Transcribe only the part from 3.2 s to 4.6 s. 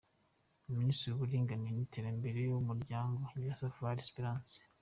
Nyirasafali Esperance